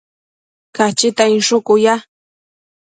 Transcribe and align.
Cachita 0.75 1.23
inshucu 1.35 1.73
ya 1.85 1.95